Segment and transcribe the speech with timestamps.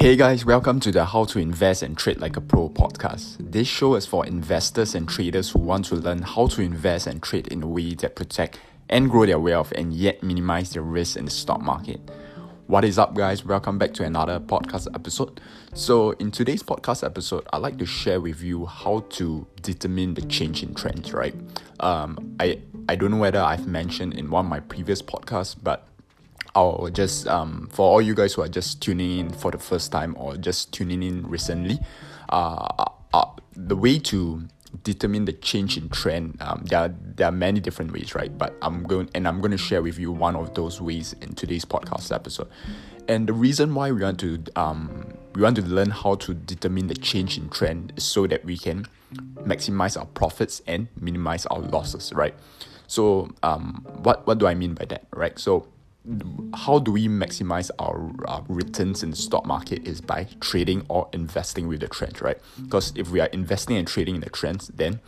[0.00, 3.36] Hey guys, welcome to the How to Invest and Trade Like a Pro podcast.
[3.38, 7.22] This show is for investors and traders who want to learn how to invest and
[7.22, 8.58] trade in a way that protect
[8.88, 12.00] and grow their wealth and yet minimize their risk in the stock market.
[12.66, 13.44] What is up, guys?
[13.44, 15.38] Welcome back to another podcast episode.
[15.74, 20.22] So, in today's podcast episode, I'd like to share with you how to determine the
[20.22, 21.34] change in trends, right?
[21.80, 25.89] Um, I, I don't know whether I've mentioned in one of my previous podcasts, but
[26.54, 29.92] I'll just um, for all you guys who are just tuning in for the first
[29.92, 31.78] time or just tuning in recently,
[32.28, 34.48] uh, uh, uh the way to
[34.84, 38.36] determine the change in trend um, there are, there are many different ways right?
[38.36, 41.34] But i'm going and i'm going to share with you one of those ways in
[41.34, 42.48] today's podcast episode.
[43.08, 46.86] And the reason why we want to um, we want to learn how to determine
[46.86, 48.86] the change in trend is so that we can
[49.42, 52.34] maximize our profits and minimize our losses right?
[52.86, 55.38] So um, what what do i mean by that right?
[55.38, 55.66] So
[56.54, 61.08] how do we maximize our uh, returns in the stock market is by trading or
[61.12, 62.38] investing with the trend, right?
[62.62, 65.00] Because if we are investing and trading in the trends, then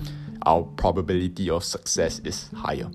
[0.45, 2.91] our probability of success is higher.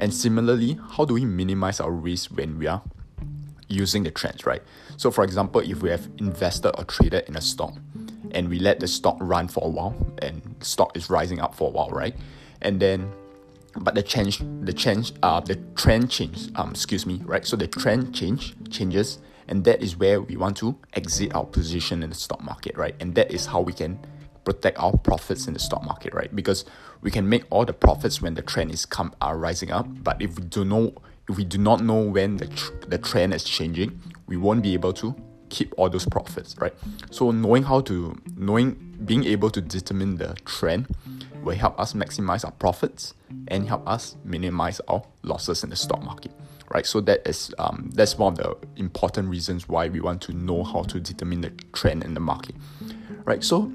[0.00, 2.82] And similarly, how do we minimize our risk when we are
[3.68, 4.62] using the trends, right?
[4.96, 7.74] So, for example, if we have invested or traded in a stock
[8.32, 11.68] and we let the stock run for a while and stock is rising up for
[11.68, 12.16] a while, right?
[12.60, 13.12] And then
[13.80, 17.46] but the change the change uh the trend change um excuse me right?
[17.46, 22.02] So the trend change changes and that is where we want to exit our position
[22.02, 22.94] in the stock market right?
[23.00, 23.98] And that is how we can
[24.44, 26.34] protect our profits in the stock market right?
[26.34, 26.64] Because
[27.02, 30.20] we can make all the profits when the trend is come are rising up but
[30.20, 30.92] if we do know
[31.28, 34.72] if we do not know when the, tr- the trend is changing we won't be
[34.72, 35.14] able to
[35.50, 36.74] keep all those profits right?
[37.10, 38.72] So knowing how to knowing
[39.04, 40.88] being able to determine the trend
[41.42, 43.14] will help us maximize our profits
[43.48, 46.32] and help us minimize our losses in the stock market
[46.70, 50.32] right so that is um, that's one of the important reasons why we want to
[50.32, 52.54] know how to determine the trend in the market
[53.24, 53.72] right so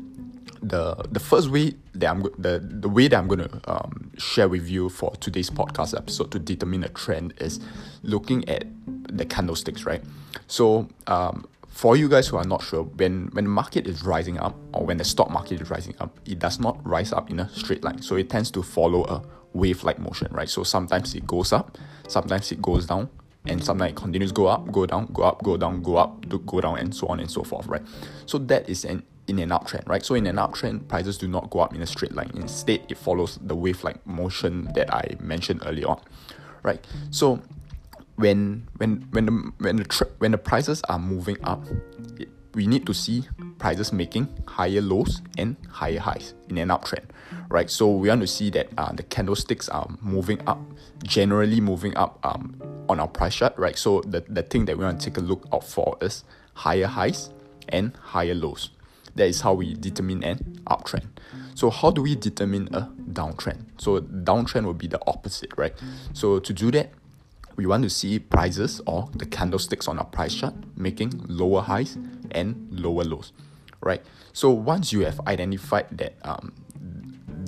[0.63, 4.47] the the first way that I'm the the way that I'm going to um, share
[4.47, 7.59] with you for today's podcast episode to determine a trend is
[8.01, 10.01] looking at the candlesticks, right?
[10.47, 14.37] So um, for you guys who are not sure, when when the market is rising
[14.37, 17.39] up or when the stock market is rising up, it does not rise up in
[17.39, 17.99] a straight line.
[18.01, 19.23] So it tends to follow a
[19.53, 20.47] wave-like motion, right?
[20.47, 23.09] So sometimes it goes up, sometimes it goes down,
[23.47, 26.61] and sometimes it continues go up, go down, go up, go down, go up, go
[26.61, 27.81] down, and so on and so forth, right?
[28.27, 30.05] So that is an in an uptrend, right?
[30.05, 32.31] So in an uptrend, prices do not go up in a straight line.
[32.35, 36.01] Instead, it follows the wave-like motion that I mentioned earlier on,
[36.61, 36.85] right?
[37.09, 37.41] So
[38.15, 41.63] when when when the when the tra- when the prices are moving up,
[42.53, 47.05] we need to see prices making higher lows and higher highs in an uptrend,
[47.49, 47.69] right?
[47.69, 50.59] So we want to see that uh, the candlesticks are moving up,
[51.03, 53.77] generally moving up um, on our price chart, right?
[53.77, 56.87] So the, the thing that we want to take a look out for is higher
[56.87, 57.31] highs
[57.69, 58.69] and higher lows.
[59.15, 61.07] That is how we determine an uptrend.
[61.55, 63.65] So how do we determine a downtrend?
[63.77, 65.73] So downtrend will be the opposite, right?
[66.13, 66.91] So to do that,
[67.55, 71.97] we want to see prices or the candlesticks on our price chart making lower highs
[72.31, 73.31] and lower lows,
[73.81, 74.01] right?
[74.33, 76.53] So once you have identified that um,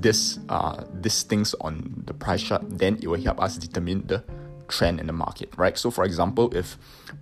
[0.05, 4.23] this uh, these things on the price chart, then it will help us determine the
[4.67, 5.77] trend in the market, right?
[5.77, 6.77] So for example, if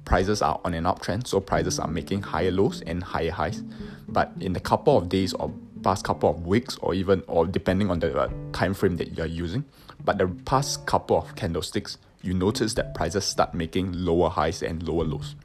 [0.05, 3.63] prices are on an uptrend, so prices are making higher lows and higher highs,
[4.07, 7.91] but in a couple of days or past couple of weeks or even or depending
[7.91, 9.63] on the uh, time frame that you're using,
[10.03, 14.81] but the past couple of candlesticks you notice that prices start making lower highs and
[14.81, 15.35] lower lows.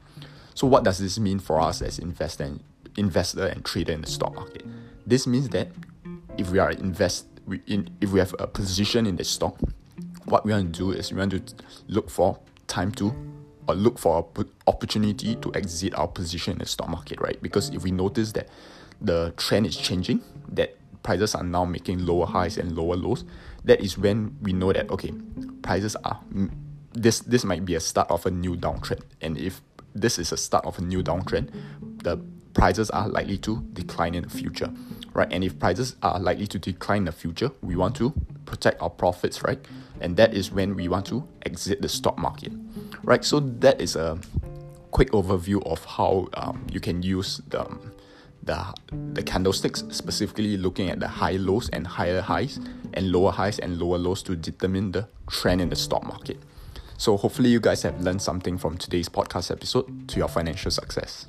[0.55, 2.63] So what does this mean for us as investor and,
[2.97, 4.65] investor and trader in the stock market?
[5.05, 5.67] This means that
[6.37, 9.57] if we are invest we in if we have a position in the stock,
[10.25, 11.55] what we want to do is we want to
[11.87, 13.13] look for time to
[13.67, 14.27] or look for
[14.67, 17.41] opportunity to exit our position in the stock market, right?
[17.41, 18.47] Because if we notice that
[19.01, 20.21] the trend is changing,
[20.53, 23.25] that prices are now making lower highs and lower lows,
[23.65, 25.13] that is when we know that okay,
[25.61, 26.19] prices are
[26.93, 29.01] this this might be a start of a new downtrend.
[29.21, 29.61] And if
[29.95, 31.49] this is a start of a new downtrend
[32.03, 32.17] the
[32.53, 34.71] prices are likely to decline in the future
[35.13, 35.27] right?
[35.31, 38.13] And if prices are likely to decline in the future we want to
[38.45, 39.59] protect our profits right?
[40.01, 42.53] And that is when we want to exit the stock market
[43.03, 43.23] right?
[43.23, 44.19] So that is a
[44.91, 47.65] quick overview of how um, you can use the
[48.41, 48.73] the,
[49.13, 52.59] the candlesticks specifically looking at the high lows and higher highs
[52.93, 56.39] and lower highs and lower lows to determine the trend in the stock market
[56.99, 61.27] so hopefully you guys have learned something from today's podcast episode to your financial success.